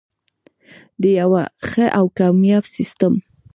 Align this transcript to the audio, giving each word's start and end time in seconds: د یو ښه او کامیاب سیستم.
د 1.01 1.03
یو 1.19 1.31
ښه 1.69 1.85
او 1.99 2.05
کامیاب 2.17 2.63
سیستم. 2.75 3.13